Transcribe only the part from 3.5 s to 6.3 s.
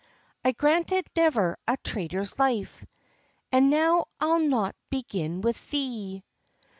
And now I'll not begin with thee."